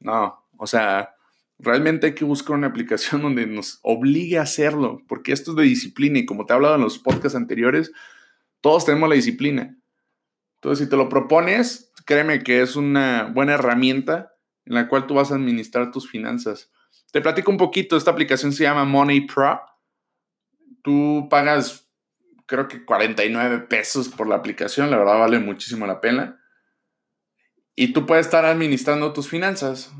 No, 0.00 0.44
o 0.58 0.66
sea, 0.66 1.16
Realmente 1.58 2.08
hay 2.08 2.14
que 2.14 2.24
buscar 2.24 2.56
una 2.56 2.66
aplicación 2.66 3.22
donde 3.22 3.46
nos 3.46 3.78
obligue 3.82 4.38
a 4.38 4.42
hacerlo, 4.42 5.02
porque 5.08 5.32
esto 5.32 5.52
es 5.52 5.56
de 5.56 5.62
disciplina 5.64 6.18
y 6.18 6.26
como 6.26 6.44
te 6.44 6.52
he 6.52 6.56
hablado 6.56 6.74
en 6.76 6.82
los 6.82 6.98
podcasts 6.98 7.36
anteriores, 7.36 7.92
todos 8.60 8.84
tenemos 8.84 9.08
la 9.08 9.14
disciplina. 9.14 9.76
Entonces, 10.56 10.84
si 10.84 10.90
te 10.90 10.96
lo 10.96 11.08
propones, 11.08 11.92
créeme 12.04 12.42
que 12.42 12.62
es 12.62 12.76
una 12.76 13.30
buena 13.34 13.54
herramienta 13.54 14.32
en 14.66 14.74
la 14.74 14.88
cual 14.88 15.06
tú 15.06 15.14
vas 15.14 15.30
a 15.30 15.36
administrar 15.36 15.90
tus 15.90 16.08
finanzas. 16.10 16.70
Te 17.12 17.20
platico 17.20 17.50
un 17.50 17.56
poquito, 17.56 17.96
esta 17.96 18.10
aplicación 18.10 18.52
se 18.52 18.64
llama 18.64 18.84
Money 18.84 19.22
Pro. 19.22 19.60
Tú 20.82 21.28
pagas, 21.30 21.88
creo 22.46 22.68
que 22.68 22.84
49 22.84 23.60
pesos 23.60 24.08
por 24.08 24.28
la 24.28 24.36
aplicación, 24.36 24.90
la 24.90 24.98
verdad 24.98 25.18
vale 25.18 25.38
muchísimo 25.38 25.86
la 25.86 26.00
pena. 26.00 26.40
Y 27.76 27.92
tú 27.92 28.06
puedes 28.06 28.26
estar 28.26 28.44
administrando 28.44 29.12
tus 29.12 29.28
finanzas. 29.28 29.92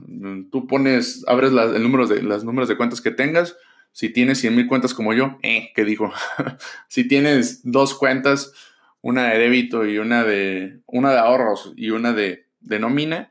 Tú 0.50 0.66
pones, 0.66 1.25
abres 1.28 1.52
el 1.52 1.82
número 1.82 2.06
de, 2.06 2.23
los 2.23 2.42
números 2.42 2.68
de 2.68 2.76
cuentas 2.76 3.00
que 3.00 3.11
tengas. 3.11 3.56
Si 3.92 4.11
tienes 4.11 4.38
100 4.40 4.56
mil 4.56 4.66
cuentas 4.66 4.94
como 4.94 5.14
yo, 5.14 5.38
eh, 5.42 5.70
¿qué 5.75 5.85
digo? 5.85 6.12
si 6.88 7.06
tienes 7.06 7.61
dos 7.70 7.94
cuentas, 7.94 8.52
una 9.00 9.28
de 9.28 9.38
débito 9.38 9.87
y 9.87 9.99
una 9.99 10.25
de, 10.25 10.80
una 10.87 11.12
de 11.12 11.18
ahorros 11.18 11.73
y 11.76 11.90
una 11.90 12.12
de, 12.12 12.46
de 12.61 12.78
nómina, 12.78 13.30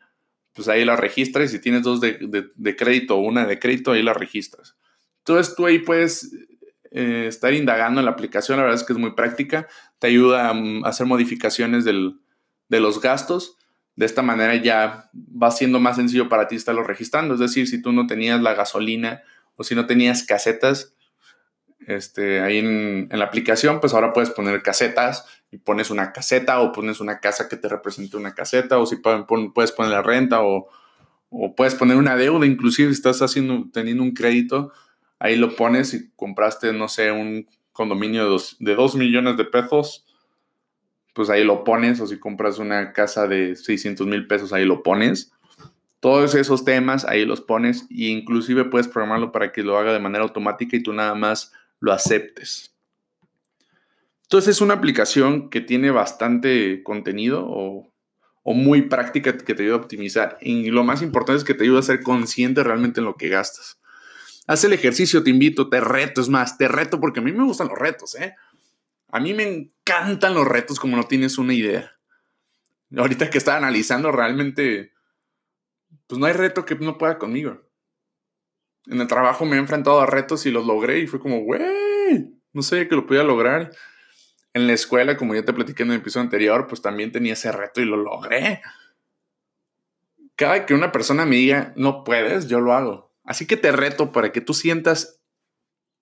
pues 0.56 0.68
ahí 0.70 0.86
la 0.86 0.96
registras. 0.96 1.46
Y 1.46 1.58
si 1.58 1.60
tienes 1.60 1.84
dos 1.84 2.02
de, 2.02 2.76
crédito 2.78 3.18
o 3.18 3.20
una 3.20 3.46
de 3.46 3.60
crédito, 3.60 3.92
ahí 3.92 4.02
la 4.02 4.14
registras. 4.14 4.76
Entonces 5.20 5.56
tú 5.56 5.66
ahí 5.66 5.80
puedes 5.80 6.32
eh, 6.92 7.26
estar 7.28 7.54
indagando 7.54 8.00
en 8.00 8.06
la 8.06 8.12
aplicación. 8.12 8.58
La 8.58 8.64
verdad 8.64 8.80
es 8.80 8.88
que 8.88 8.94
es 8.94 9.00
muy 9.00 9.12
práctica. 9.12 9.68
Te 10.00 10.08
ayuda 10.08 10.50
a, 10.50 10.88
hacer 10.88 11.06
modificaciones 11.06 11.84
del, 11.84 12.20
de 12.70 12.80
los 12.80 13.02
gastos. 13.02 13.58
De 13.96 14.06
esta 14.06 14.22
manera 14.22 14.56
ya 14.56 15.10
va 15.14 15.52
siendo 15.52 15.80
más 15.80 15.98
sencillo 15.98 16.30
para 16.30 16.48
ti 16.48 16.56
estarlo 16.56 16.84
registrando. 16.84 17.34
Es 17.34 17.40
decir, 17.42 17.68
si 17.68 17.82
tú 17.82 17.92
no 17.92 18.08
tenías 18.08 18.42
la 18.42 18.54
gasolina 18.54 19.24
o 19.56 19.64
si 19.64 19.76
no 19.76 19.86
tenías 19.86 20.24
casetas, 20.24 20.96
este, 21.88 22.42
ahí 22.42 22.60
en, 22.60 23.10
la 23.12 23.26
aplicación, 23.26 23.80
pues 23.80 23.94
ahora 23.94 24.14
puedes 24.14 24.30
poner 24.30 24.62
casetas 24.62 25.26
y 25.56 25.58
pones 25.58 25.90
una 25.90 26.12
caseta 26.12 26.60
o 26.60 26.74
pones 26.74 27.00
una 27.00 27.20
casa 27.20 27.48
que 27.48 27.56
te 27.56 27.70
represente 27.70 28.18
una 28.18 28.36
caseta 28.36 28.78
o 28.78 28.86
si 28.86 28.98
puedes 28.98 29.72
poner 29.72 29.92
la 29.92 30.02
renta 30.02 30.44
o, 30.44 30.68
puedes 31.56 31.76
poner 31.76 31.98
una 31.98 32.16
deuda, 32.16 32.46
inclusive 32.46 32.90
si 32.90 32.96
estás 32.96 33.22
haciendo, 33.22 33.66
teniendo 33.72 34.04
un 34.04 34.12
crédito, 34.12 34.72
ahí 35.18 35.38
lo 35.38 35.56
pones 35.56 35.94
y 35.94 36.10
compraste, 36.16 36.74
no 36.74 36.88
sé, 36.88 37.12
un 37.12 37.48
condominio 37.72 38.24
de 38.24 38.30
dos, 38.30 38.58
de 38.60 38.76
dos 38.76 38.96
millones 38.96 39.38
de 39.38 39.46
pesos, 39.46 40.06
pues 41.14 41.30
ahí 41.30 41.46
lo 41.46 41.64
pones 41.64 42.02
o 42.02 42.08
si 42.08 42.20
compras 42.20 42.60
una 42.60 42.92
casa 42.92 43.28
de 43.28 43.56
600 43.56 44.06
mil 44.08 44.28
pesos, 44.28 44.52
ahí 44.52 44.66
lo 44.66 44.84
pones. 44.84 45.32
Todos 46.02 46.36
esos 46.36 46.66
temas 46.66 47.06
ahí 47.06 47.26
los 47.26 47.40
pones 47.40 47.88
e 47.90 48.08
inclusive 48.08 48.66
puedes 48.66 48.90
programarlo 48.90 49.32
para 49.32 49.54
que 49.54 49.64
lo 49.64 49.78
haga 49.78 49.94
de 49.94 50.00
manera 50.00 50.26
automática 50.26 50.76
y 50.76 50.84
tú 50.84 50.92
nada 50.92 51.16
más 51.16 51.54
lo 51.80 51.94
aceptes. 51.94 52.75
Entonces 54.26 54.56
es 54.56 54.62
una 54.62 54.76
aplicación 54.76 55.50
que 55.50 55.62
tiene 55.62 55.92
bastante 55.92 56.84
contenido 56.84 57.46
o, 57.48 57.92
muy 58.44 58.84
práctica 58.84 59.36
que 59.36 59.56
te 59.56 59.64
ayuda 59.64 59.76
a 59.76 59.80
optimizar. 59.80 60.38
Y 60.40 60.70
lo 60.70 60.84
más 60.84 61.02
importante 61.02 61.40
es 61.40 61.44
que 61.44 61.56
te 61.56 61.64
ayuda 61.64 61.80
a 61.80 61.84
ser 61.84 62.04
consciente 62.04 62.64
realmente 62.64 63.00
en 63.00 63.06
lo 63.06 63.16
que 63.16 63.30
gastas. 63.30 63.80
Haz 64.46 64.64
el 64.64 64.74
ejercicio, 64.74 65.24
te 65.24 65.32
invito, 65.32 65.68
te 65.68 65.82
reto, 65.82 66.22
es 66.22 66.30
más, 66.30 66.58
te 66.58 66.68
reto 66.68 67.00
porque 67.00 67.22
a 67.22 67.24
mí 67.24 67.32
me 67.32 67.44
gustan 67.44 67.70
los 67.70 67.80
retos, 67.80 68.14
¿eh? 68.16 68.36
A 69.10 69.20
mí 69.20 69.34
me 69.34 69.44
encantan 69.44 70.36
los 70.36 70.48
retos 70.48 70.80
como 70.80 70.96
no 70.96 71.06
tienes 71.06 71.40
una 71.40 71.56
idea. 71.56 71.96
Ahorita 72.96 73.32
que 73.32 73.40
estaba 73.40 73.58
analizando 73.58 74.12
realmente, 74.12 74.94
pues 76.06 76.20
no 76.20 76.28
hay 76.28 76.34
reto 76.34 76.66
que 76.66 76.76
no 76.76 77.00
pueda 77.00 77.18
conmigo 77.18 77.66
en 78.88 79.02
el 79.02 79.08
trabajo 79.08 79.46
me 79.46 79.56
he 79.56 79.60
enfrentado 79.60 80.00
a 80.00 80.06
retos 80.06 80.46
y 80.46 80.52
los 80.52 80.66
logré 80.66 81.00
y 81.00 81.08
fue 81.08 81.20
como, 81.20 81.40
güey, 81.40 81.62
no 82.54 82.62
sé 82.62 82.88
que 82.88 82.96
lo 82.96 83.06
podía 83.06 83.24
lograr. 83.24 83.72
En 84.56 84.68
la 84.68 84.74
escuela, 84.74 85.18
como 85.18 85.36
ya 85.36 85.44
te 85.44 85.54
platiqué 85.54 85.84
en 85.84 85.92
el 85.92 85.98
episodio 85.98 86.24
anterior, 86.24 86.66
pues 86.68 86.82
también 86.82 87.12
tenía 87.12 87.34
ese 87.34 87.52
reto 87.52 87.82
y 87.82 87.86
lo 87.86 87.98
logré. 87.98 88.62
Cada 90.36 90.66
que 90.66 90.74
una 90.74 90.92
persona 90.92 91.26
me 91.26 91.36
diga, 91.36 91.74
no 91.76 92.04
puedes, 92.04 92.48
yo 92.48 92.60
lo 92.60 92.74
hago. 92.74 93.14
Así 93.24 93.46
que 93.46 93.58
te 93.58 93.72
reto 93.72 94.12
para 94.12 94.32
que 94.32 94.42
tú 94.42 94.54
sientas 94.54 95.22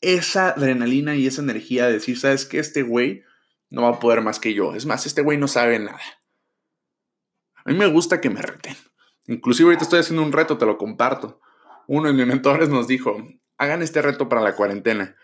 esa 0.01 0.49
adrenalina 0.49 1.15
y 1.15 1.27
esa 1.27 1.41
energía 1.41 1.87
de 1.87 1.93
decir, 1.93 2.17
sabes 2.17 2.45
que 2.45 2.59
este 2.59 2.83
güey 2.83 3.23
no 3.69 3.81
va 3.81 3.89
a 3.89 3.99
poder 3.99 4.21
más 4.21 4.39
que 4.39 4.53
yo. 4.53 4.75
Es 4.75 4.85
más, 4.85 5.05
este 5.05 5.21
güey 5.21 5.37
no 5.37 5.47
sabe 5.47 5.79
nada. 5.79 6.01
A 7.65 7.71
mí 7.71 7.77
me 7.77 7.87
gusta 7.87 8.21
que 8.21 8.29
me 8.29 8.41
reten. 8.41 8.75
Inclusive 9.27 9.67
ahorita 9.67 9.83
estoy 9.83 9.99
haciendo 9.99 10.23
un 10.23 10.31
reto, 10.31 10.57
te 10.57 10.65
lo 10.65 10.77
comparto 10.77 11.41
uno 11.87 12.07
de 12.07 12.13
mis 12.13 12.25
mentores 12.25 12.69
nos 12.69 12.87
dijo, 12.87 13.17
hagan 13.57 13.81
este 13.81 14.01
reto 14.01 14.29
para 14.29 14.41
la 14.41 14.55
cuarentena. 14.55 15.15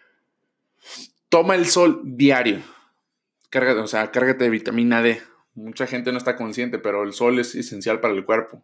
Toma 1.29 1.55
el 1.55 1.65
sol 1.67 2.01
diario. 2.03 2.61
Cárgate, 3.49 3.79
o 3.79 3.87
sea, 3.87 4.11
cárgate 4.11 4.43
de 4.45 4.49
vitamina 4.49 5.01
D. 5.01 5.21
Mucha 5.55 5.87
gente 5.87 6.11
no 6.11 6.17
está 6.17 6.35
consciente, 6.35 6.79
pero 6.79 7.03
el 7.03 7.13
sol 7.13 7.39
es 7.39 7.55
esencial 7.55 7.99
para 7.99 8.13
el 8.13 8.25
cuerpo. 8.25 8.63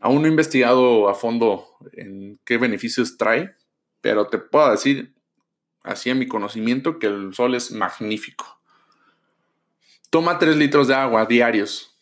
Aún 0.00 0.22
no 0.22 0.28
he 0.28 0.30
investigado 0.30 1.08
a 1.08 1.14
fondo 1.14 1.66
en 1.92 2.38
qué 2.44 2.58
beneficios 2.58 3.16
trae, 3.16 3.54
pero 4.00 4.28
te 4.28 4.38
puedo 4.38 4.70
decir, 4.70 5.14
así 5.82 6.10
en 6.10 6.18
mi 6.18 6.28
conocimiento, 6.28 6.98
que 6.98 7.06
el 7.06 7.34
sol 7.34 7.54
es 7.54 7.72
magnífico. 7.72 8.60
Toma 10.10 10.38
3 10.38 10.56
litros 10.56 10.88
de 10.88 10.94
agua 10.94 11.26
diarios 11.26 11.94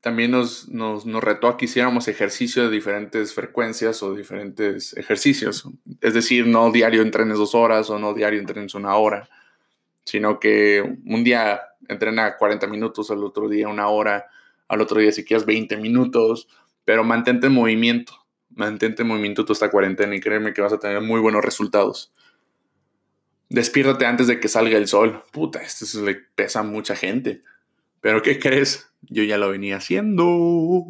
también 0.00 0.30
nos, 0.30 0.68
nos, 0.68 1.04
retó 1.22 1.48
a 1.48 1.56
que 1.56 1.64
hiciéramos 1.64 2.08
ejercicio 2.08 2.64
de 2.64 2.70
diferentes 2.70 3.34
frecuencias 3.34 4.02
o 4.02 4.14
diferentes 4.14 4.96
ejercicios. 4.96 5.68
Es 6.00 6.14
decir, 6.14 6.46
no 6.46 6.70
diario 6.70 7.02
entrenes 7.02 7.38
dos 7.38 7.54
horas 7.54 7.90
o 7.90 7.98
no 7.98 8.14
diario 8.14 8.38
entrenes 8.38 8.74
una 8.74 8.94
hora, 8.94 9.28
sino 10.08 10.40
que 10.40 10.82
un 11.04 11.22
día 11.22 11.60
entrena 11.88 12.36
40 12.36 12.66
minutos, 12.66 13.10
al 13.10 13.22
otro 13.22 13.48
día 13.48 13.68
una 13.68 13.88
hora, 13.88 14.26
al 14.68 14.80
otro 14.80 15.00
día 15.00 15.12
si 15.12 15.24
quieres 15.24 15.44
20 15.44 15.76
minutos, 15.76 16.48
pero 16.84 17.04
mantente 17.04 17.48
en 17.48 17.52
movimiento, 17.52 18.14
mantente 18.50 19.02
en 19.02 19.08
movimiento 19.08 19.44
toda 19.44 19.52
esta 19.52 19.70
cuarentena 19.70 20.16
y 20.16 20.20
créeme 20.20 20.54
que 20.54 20.62
vas 20.62 20.72
a 20.72 20.78
tener 20.78 21.02
muy 21.02 21.20
buenos 21.20 21.44
resultados. 21.44 22.12
Despiértate 23.50 24.06
antes 24.06 24.26
de 24.26 24.40
que 24.40 24.48
salga 24.48 24.78
el 24.78 24.88
sol. 24.88 25.22
Puta, 25.30 25.60
esto 25.60 25.84
se 25.84 26.02
le 26.02 26.14
pesa 26.14 26.60
a 26.60 26.62
mucha 26.62 26.96
gente. 26.96 27.42
Pero 28.00 28.22
¿qué 28.22 28.38
crees? 28.38 28.90
Yo 29.02 29.22
ya 29.24 29.38
lo 29.38 29.50
venía 29.50 29.76
haciendo. 29.76 30.86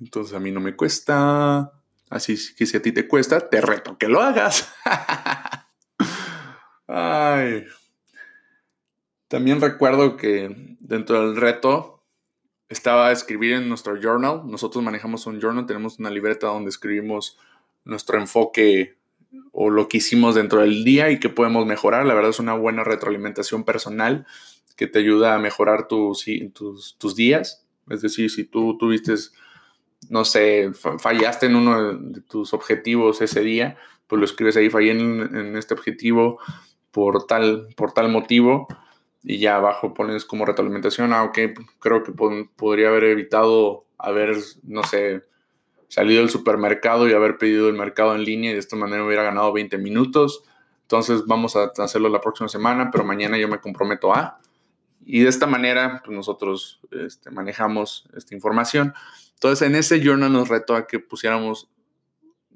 Entonces 0.00 0.34
a 0.34 0.40
mí 0.40 0.50
no 0.50 0.60
me 0.60 0.76
cuesta. 0.76 1.72
Así 2.10 2.36
que 2.56 2.66
si 2.66 2.76
a 2.76 2.82
ti 2.82 2.92
te 2.92 3.08
cuesta, 3.08 3.48
te 3.48 3.60
reto 3.60 3.96
que 3.96 4.08
lo 4.08 4.20
hagas. 4.20 4.70
Ay. 6.86 7.66
También 9.32 9.62
recuerdo 9.62 10.18
que 10.18 10.76
dentro 10.78 11.26
del 11.26 11.36
reto 11.40 12.04
estaba 12.68 13.10
escribir 13.12 13.54
en 13.54 13.66
nuestro 13.66 13.96
journal. 13.98 14.42
Nosotros 14.44 14.84
manejamos 14.84 15.26
un 15.26 15.40
journal, 15.40 15.64
tenemos 15.64 15.98
una 15.98 16.10
libreta 16.10 16.48
donde 16.48 16.68
escribimos 16.68 17.38
nuestro 17.86 18.18
enfoque 18.18 18.98
o 19.50 19.70
lo 19.70 19.88
que 19.88 19.96
hicimos 19.96 20.34
dentro 20.34 20.60
del 20.60 20.84
día 20.84 21.10
y 21.10 21.18
que 21.18 21.30
podemos 21.30 21.64
mejorar. 21.64 22.04
La 22.04 22.12
verdad 22.12 22.28
es 22.28 22.40
una 22.40 22.52
buena 22.52 22.84
retroalimentación 22.84 23.64
personal 23.64 24.26
que 24.76 24.86
te 24.86 24.98
ayuda 24.98 25.34
a 25.34 25.38
mejorar 25.38 25.88
tus, 25.88 26.26
tus, 26.98 27.16
días. 27.16 27.64
Es 27.88 28.02
decir, 28.02 28.28
si 28.28 28.44
tú 28.44 28.76
tuviste, 28.76 29.14
no 30.10 30.26
sé, 30.26 30.72
fallaste 30.74 31.46
en 31.46 31.56
uno 31.56 31.94
de 31.94 32.20
tus 32.20 32.52
objetivos 32.52 33.22
ese 33.22 33.40
día, 33.40 33.78
pues 34.08 34.18
lo 34.18 34.26
escribes 34.26 34.58
ahí, 34.58 34.68
fallé 34.68 34.90
en, 34.90 35.56
este 35.56 35.72
objetivo 35.72 36.38
por 36.90 37.26
tal, 37.26 37.68
por 37.74 37.92
tal 37.92 38.10
motivo 38.10 38.68
y 39.22 39.38
ya 39.38 39.56
abajo 39.56 39.94
pones 39.94 40.24
como 40.24 40.44
retroalimentación, 40.44 41.12
ah, 41.12 41.24
ok, 41.24 41.38
creo 41.78 42.02
que 42.02 42.12
podría 42.12 42.88
haber 42.88 43.04
evitado 43.04 43.84
haber, 43.98 44.36
no 44.64 44.82
sé, 44.82 45.24
salido 45.88 46.20
del 46.20 46.30
supermercado 46.30 47.08
y 47.08 47.12
haber 47.12 47.38
pedido 47.38 47.68
el 47.68 47.76
mercado 47.76 48.14
en 48.14 48.24
línea 48.24 48.50
y 48.50 48.54
de 48.54 48.60
esta 48.60 48.76
manera 48.76 49.04
hubiera 49.04 49.22
ganado 49.22 49.52
20 49.52 49.78
minutos. 49.78 50.42
Entonces 50.82 51.26
vamos 51.26 51.54
a 51.54 51.72
hacerlo 51.78 52.08
la 52.08 52.20
próxima 52.20 52.48
semana, 52.48 52.90
pero 52.90 53.04
mañana 53.04 53.38
yo 53.38 53.48
me 53.48 53.60
comprometo 53.60 54.12
a. 54.12 54.40
Y 55.04 55.20
de 55.20 55.28
esta 55.28 55.46
manera, 55.46 56.00
pues 56.04 56.16
nosotros 56.16 56.80
este, 56.90 57.30
manejamos 57.30 58.08
esta 58.16 58.34
información. 58.34 58.94
Entonces, 59.34 59.66
en 59.66 59.74
ese 59.74 60.00
journal 60.00 60.32
nos 60.32 60.48
retó 60.48 60.76
a 60.76 60.86
que 60.86 60.98
pusiéramos 60.98 61.68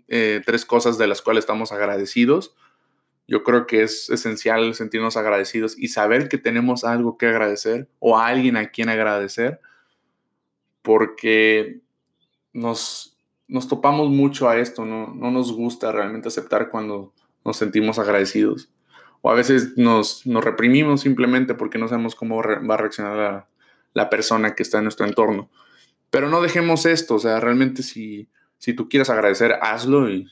eh, 0.09 0.41
tres 0.47 0.65
cosas 0.65 0.99
de 0.99 1.07
las 1.07 1.23
cuales 1.23 1.43
estamos 1.43 1.73
agradecidos. 1.73 2.55
Yo 3.29 3.43
creo 3.43 3.67
que 3.67 3.83
es 3.83 4.09
esencial 4.11 4.75
sentirnos 4.75 5.17
agradecidos 5.17 5.77
y 5.79 5.89
saber 5.89 6.29
que 6.29 6.39
tenemos 6.39 6.85
algo 6.85 7.19
que 7.19 7.27
agradecer 7.27 7.89
o 7.99 8.17
a 8.17 8.29
alguien 8.29 8.57
a 8.57 8.71
quien 8.71 8.89
agradecer, 8.89 9.61
porque 10.83 11.81
nos, 12.53 13.19
nos 13.49 13.67
topamos 13.69 14.11
mucho 14.11 14.49
a 14.49 14.59
esto, 14.59 14.85
no, 14.85 15.13
no 15.15 15.31
nos 15.31 15.53
gusta 15.53 15.91
realmente 15.91 16.29
aceptar 16.29 16.71
cuando 16.71 17.13
nos 17.45 17.57
sentimos 17.57 17.99
agradecidos 17.99 18.71
o 19.27 19.31
a 19.31 19.35
veces 19.35 19.77
nos, 19.77 20.23
reprimimos 20.25 21.01
simplemente 21.01 21.55
porque 21.55 21.79
no 21.79 21.89
sabemos 21.89 22.15
cómo 22.15 22.41
va 22.41 22.75
a 22.75 22.77
reaccionar 22.77 23.49
la, 23.93 24.09
persona 24.09 24.55
que 24.55 24.63
está 24.63 24.79
en 24.79 24.85
nuestro 24.85 25.05
entorno. 25.05 25.51
Pero 26.11 26.29
no 26.29 26.41
dejemos 26.41 26.87
esto, 26.87 27.17
o 27.17 27.19
sea, 27.19 27.41
realmente 27.41 27.83
si, 27.83 28.29
si 28.59 28.73
tú 28.73 28.89
quieres 28.89 29.11
agradecer, 29.11 29.55
hazlo 29.61 30.09
y 30.09 30.29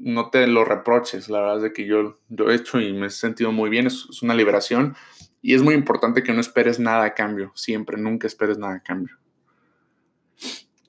no 0.00 0.30
te 0.30 0.46
lo 0.46 0.64
reproches. 0.64 1.28
La 1.28 1.40
verdad 1.40 1.56
es 1.58 1.62
de 1.62 1.72
que 1.72 1.86
yo 1.86 2.18
lo 2.28 2.50
he 2.50 2.54
hecho 2.54 2.80
y 2.80 2.92
me 2.92 3.06
he 3.06 3.10
sentido 3.10 3.52
muy 3.52 3.70
bien, 3.70 3.86
es, 3.86 4.06
es 4.10 4.22
una 4.22 4.34
liberación 4.34 4.96
y 5.42 5.54
es 5.54 5.62
muy 5.62 5.74
importante 5.74 6.22
que 6.22 6.32
no 6.32 6.40
esperes 6.40 6.78
nada 6.78 7.04
a 7.04 7.14
cambio, 7.14 7.52
siempre, 7.54 7.96
nunca 7.96 8.26
esperes 8.26 8.58
nada 8.58 8.74
a 8.74 8.82
cambio. 8.82 9.16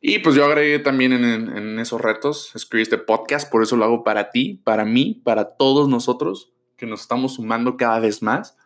Y 0.02 0.20
pues 0.20 0.36
yo 0.36 0.46
agregué 0.46 0.80
también 0.80 1.14
en, 1.14 1.24
en, 1.24 1.80
esos 1.80 2.02
retos, 2.02 2.52
escribí 2.56 2.82
este 2.82 2.98
podcast, 2.98 3.52
por 3.52 3.62
eso 3.62 3.78
lo 3.78 3.86
hago 3.86 4.04
para 4.04 4.32
ti, 4.32 4.60
para 4.64 4.84
mí, 4.84 5.22
para 5.24 5.56
todos 5.58 5.88
nosotros, 5.88 6.52
que 6.76 6.88
nos 6.88 7.02
estamos 7.02 7.36
sumando 7.36 7.78
cada 7.78 8.00
vez 8.00 8.24
más. 8.24 8.58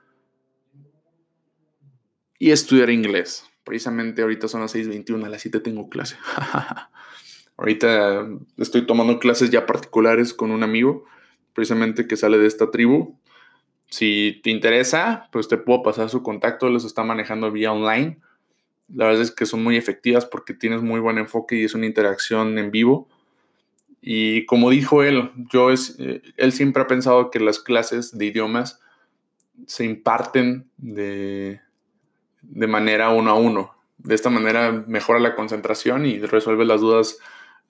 Y 2.39 2.51
estudiar 2.51 2.89
inglés. 2.89 3.45
Precisamente 3.65 4.21
ahorita 4.21 4.47
son 4.47 4.61
las 4.61 4.75
6.21, 4.75 5.25
a 5.25 5.29
las 5.29 5.41
7 5.41 5.59
tengo 5.59 5.89
clase. 5.89 6.15
ahorita 7.57 8.27
estoy 8.57 8.85
tomando 8.85 9.19
clases 9.19 9.49
ya 9.49 9.65
particulares 9.65 10.33
con 10.33 10.51
un 10.51 10.63
amigo, 10.63 11.05
precisamente 11.53 12.07
que 12.07 12.17
sale 12.17 12.37
de 12.37 12.47
esta 12.47 12.71
tribu. 12.71 13.17
Si 13.87 14.41
te 14.43 14.49
interesa, 14.49 15.29
pues 15.31 15.47
te 15.47 15.57
puedo 15.57 15.83
pasar 15.83 16.09
su 16.09 16.23
contacto, 16.23 16.69
los 16.69 16.85
está 16.85 17.03
manejando 17.03 17.51
vía 17.51 17.71
online 17.71 18.19
la 18.93 19.05
verdad 19.05 19.21
es 19.21 19.31
que 19.31 19.45
son 19.45 19.63
muy 19.63 19.77
efectivas 19.77 20.25
porque 20.25 20.53
tienes 20.53 20.81
muy 20.81 20.99
buen 20.99 21.17
enfoque 21.17 21.55
y 21.55 21.63
es 21.63 21.73
una 21.73 21.85
interacción 21.85 22.57
en 22.57 22.71
vivo. 22.71 23.07
Y 24.01 24.45
como 24.45 24.69
dijo 24.69 25.01
él, 25.01 25.31
yo 25.51 25.71
es, 25.71 25.95
eh, 25.99 26.21
él 26.37 26.51
siempre 26.51 26.83
ha 26.83 26.87
pensado 26.87 27.31
que 27.31 27.39
las 27.39 27.59
clases 27.59 28.15
de 28.15 28.25
idiomas 28.25 28.79
se 29.65 29.85
imparten 29.85 30.69
de, 30.77 31.61
de 32.41 32.67
manera 32.67 33.09
uno 33.09 33.31
a 33.31 33.35
uno. 33.35 33.75
De 33.97 34.13
esta 34.13 34.29
manera 34.29 34.71
mejora 34.71 35.19
la 35.19 35.35
concentración 35.35 36.05
y 36.05 36.19
resuelve 36.19 36.65
las 36.65 36.81
dudas 36.81 37.17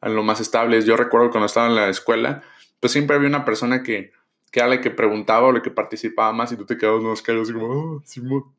a 0.02 0.10
lo 0.10 0.24
más 0.24 0.40
estables. 0.40 0.86
Yo 0.86 0.98
recuerdo 0.98 1.30
cuando 1.32 1.46
estaba 1.46 1.68
en 1.68 1.76
la 1.76 1.90
escuela, 1.90 2.44
pues 2.80 2.94
siempre 2.94 3.16
había 3.16 3.30
una 3.30 3.46
persona 3.46 3.84
que, 3.84 4.12
que 4.52 4.60
era 4.60 4.70
la 4.70 4.82
que 4.82 4.92
preguntaba 4.92 5.48
o 5.48 5.52
la 5.52 5.62
que 5.62 5.72
participaba 5.72 6.32
más 6.34 6.52
y 6.52 6.58
tú 6.58 6.66
te 6.66 6.78
quedabas 6.78 7.04
unos 7.04 7.22
caros 7.22 7.52
como, 7.52 7.68
oh, 7.68 8.04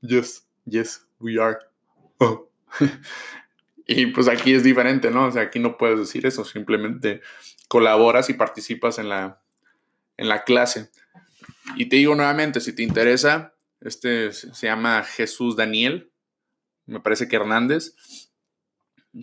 yes, 0.01 0.47
yes, 0.65 1.07
we 1.21 1.41
are. 1.41 1.59
y 3.87 4.07
pues 4.07 4.29
aquí 4.29 4.55
es 4.55 4.63
diferente, 4.63 5.11
¿no? 5.11 5.27
O 5.27 5.33
sea, 5.33 5.43
aquí 5.43 5.59
no 5.59 5.77
puedes 5.77 5.99
decir 5.99 6.27
eso, 6.27 6.45
simplemente 6.45 7.21
colaboras 7.69 8.31
y 8.31 8.35
participas 8.35 8.99
en 8.99 9.09
la, 9.09 9.41
en 10.17 10.29
la 10.29 10.45
clase. 10.45 10.91
Y 11.77 11.87
te 11.89 11.97
digo 11.97 12.15
nuevamente, 12.15 12.61
si 12.61 12.75
te 12.75 12.83
interesa, 12.83 13.55
este 13.81 14.33
se 14.33 14.67
llama 14.67 15.03
Jesús 15.03 15.57
Daniel, 15.57 16.11
me 16.87 17.01
parece 17.01 17.29
que 17.29 17.37
Hernández. 17.37 17.95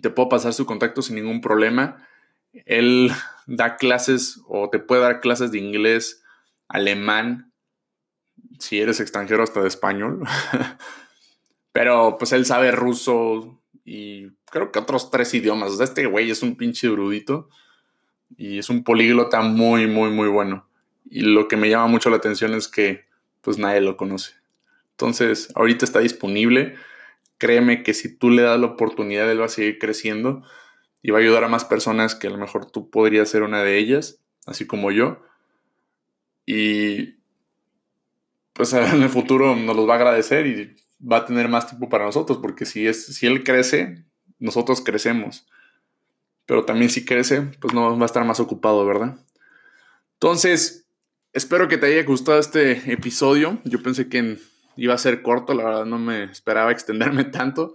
Te 0.00 0.10
puedo 0.10 0.28
pasar 0.28 0.54
su 0.54 0.66
contacto 0.66 1.02
sin 1.02 1.16
ningún 1.16 1.40
problema. 1.40 2.06
Él 2.66 3.10
da 3.46 3.76
clases 3.76 4.40
o 4.46 4.70
te 4.70 4.78
puede 4.78 5.02
dar 5.02 5.20
clases 5.20 5.50
de 5.50 5.58
inglés, 5.58 6.22
alemán, 6.68 7.52
si 8.58 8.80
eres 8.80 9.00
extranjero 9.00 9.42
hasta 9.42 9.60
de 9.60 9.68
español. 9.68 10.22
Pero 11.72 12.16
pues 12.18 12.32
él 12.32 12.46
sabe 12.46 12.70
ruso 12.70 13.60
y 13.84 14.28
creo 14.50 14.70
que 14.70 14.78
otros 14.78 15.10
tres 15.10 15.34
idiomas. 15.34 15.78
Este 15.80 16.06
güey 16.06 16.30
es 16.30 16.42
un 16.42 16.56
pinche 16.56 16.86
erudito 16.86 17.48
y 18.36 18.58
es 18.58 18.70
un 18.70 18.84
políglota 18.84 19.42
muy, 19.42 19.86
muy, 19.86 20.10
muy 20.10 20.28
bueno. 20.28 20.68
Y 21.10 21.20
lo 21.20 21.48
que 21.48 21.56
me 21.56 21.68
llama 21.68 21.88
mucho 21.88 22.10
la 22.10 22.16
atención 22.16 22.54
es 22.54 22.68
que 22.68 23.04
pues 23.40 23.58
nadie 23.58 23.80
lo 23.80 23.96
conoce. 23.96 24.32
Entonces, 24.92 25.52
ahorita 25.54 25.84
está 25.84 25.98
disponible. 25.98 26.76
Créeme 27.38 27.82
que 27.82 27.94
si 27.94 28.16
tú 28.16 28.30
le 28.30 28.42
das 28.42 28.58
la 28.60 28.66
oportunidad, 28.66 29.30
él 29.30 29.40
va 29.40 29.46
a 29.46 29.48
seguir 29.48 29.78
creciendo 29.78 30.42
y 31.02 31.10
va 31.10 31.18
a 31.18 31.20
ayudar 31.20 31.44
a 31.44 31.48
más 31.48 31.64
personas 31.64 32.14
que 32.14 32.28
a 32.28 32.30
lo 32.30 32.38
mejor 32.38 32.70
tú 32.70 32.90
podrías 32.90 33.28
ser 33.28 33.42
una 33.42 33.62
de 33.62 33.78
ellas, 33.78 34.20
así 34.46 34.66
como 34.66 34.90
yo. 34.90 35.22
Y 36.46 37.16
pues 38.52 38.72
en 38.72 39.02
el 39.02 39.10
futuro 39.10 39.54
nos 39.54 39.76
los 39.76 39.88
va 39.88 39.94
a 39.94 39.96
agradecer 39.96 40.46
y 40.46 40.76
va 41.00 41.18
a 41.18 41.26
tener 41.26 41.48
más 41.48 41.66
tiempo 41.66 41.88
para 41.88 42.06
nosotros, 42.06 42.38
porque 42.38 42.64
si, 42.64 42.86
es, 42.86 43.04
si 43.06 43.26
él 43.26 43.44
crece, 43.44 44.04
nosotros 44.38 44.80
crecemos. 44.80 45.46
Pero 46.46 46.64
también 46.64 46.90
si 46.90 47.04
crece, 47.04 47.42
pues 47.60 47.74
no 47.74 47.98
va 47.98 48.02
a 48.02 48.06
estar 48.06 48.24
más 48.24 48.40
ocupado, 48.40 48.86
¿verdad? 48.86 49.18
Entonces, 50.14 50.86
espero 51.32 51.68
que 51.68 51.78
te 51.78 51.86
haya 51.86 52.02
gustado 52.04 52.38
este 52.38 52.92
episodio. 52.92 53.60
Yo 53.64 53.82
pensé 53.82 54.08
que 54.08 54.38
iba 54.76 54.94
a 54.94 54.98
ser 54.98 55.22
corto, 55.22 55.54
la 55.54 55.64
verdad 55.64 55.84
no 55.86 55.98
me 55.98 56.24
esperaba 56.24 56.72
extenderme 56.72 57.24
tanto. 57.24 57.74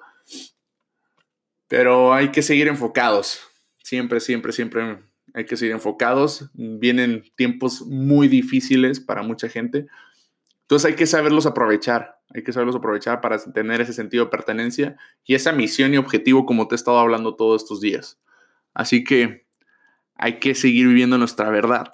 Pero 1.67 2.13
hay 2.13 2.29
que 2.29 2.41
seguir 2.41 2.67
enfocados. 2.67 3.41
Siempre, 3.83 4.19
siempre, 4.19 4.51
siempre 4.51 4.99
hay 5.33 5.45
que 5.45 5.57
seguir 5.57 5.73
enfocados. 5.73 6.49
Vienen 6.53 7.23
tiempos 7.35 7.81
muy 7.85 8.27
difíciles 8.27 8.99
para 8.99 9.21
mucha 9.21 9.49
gente. 9.49 9.87
Entonces 10.61 10.91
hay 10.91 10.95
que 10.95 11.07
saberlos 11.07 11.47
aprovechar, 11.47 12.19
hay 12.31 12.43
que 12.43 12.53
saberlos 12.53 12.75
aprovechar 12.75 13.21
para 13.21 13.39
tener 13.39 13.81
ese 13.81 13.91
sentido 13.93 14.25
de 14.25 14.29
pertenencia 14.29 14.97
y 15.25 15.33
esa 15.33 15.51
misión 15.51 15.95
y 15.95 15.97
objetivo 15.97 16.45
como 16.45 16.67
te 16.67 16.75
he 16.75 16.77
estado 16.77 16.99
hablando 16.99 17.35
todos 17.35 17.63
estos 17.63 17.81
días. 17.81 18.19
Así 18.75 19.03
que 19.03 19.47
hay 20.13 20.37
que 20.37 20.53
seguir 20.53 20.87
viviendo 20.87 21.17
nuestra 21.17 21.49
verdad. 21.49 21.91